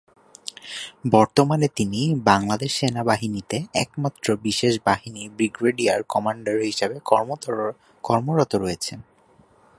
বর্তমানে 1.11 1.67
তিনি 1.75 2.01
বাংলাদেশ 2.23 2.71
সেনাবাহিনীতে 2.75 3.57
একমাত্র 3.75 4.27
বিশেষ 4.43 4.73
বাহিনীর 4.85 5.29
ব্রিগেড 5.37 5.77
কমান্ডার 6.09 6.55
হিসেবে 6.61 6.95
কর্মরত 8.03 8.51
রয়েছেন। 8.55 8.99